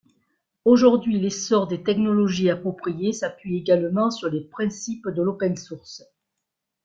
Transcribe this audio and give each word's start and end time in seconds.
Aujourd'hui, 0.65 1.19
l'essor 1.19 1.67
des 1.67 1.83
technologies 1.83 2.49
appropriées 2.49 3.13
s'appuie 3.13 3.55
également 3.55 4.09
sur 4.09 4.29
les 4.31 4.41
principes 4.41 5.07
de 5.07 5.21
l'open 5.21 5.55
source. 5.55 6.01